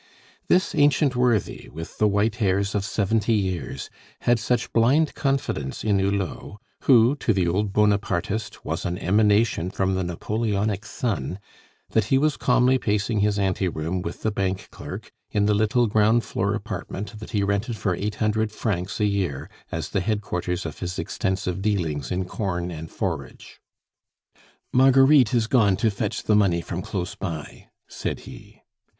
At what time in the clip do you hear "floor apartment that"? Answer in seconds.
16.23-17.29